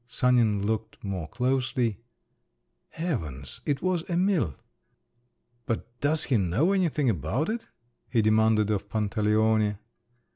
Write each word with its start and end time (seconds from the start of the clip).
Sanin 0.07 0.65
looked 0.65 0.97
more 1.03 1.27
closely…. 1.27 1.99
Heavens! 2.89 3.61
it 3.67 3.83
was 3.83 4.01
Emil! 4.09 4.55
"But 5.67 5.99
does 6.01 6.23
he 6.23 6.37
know 6.37 6.71
anything 6.71 7.07
about 7.07 7.49
it?" 7.49 7.69
he 8.09 8.23
demanded 8.23 8.71
of 8.71 8.89
Pantaleone. 8.89 9.77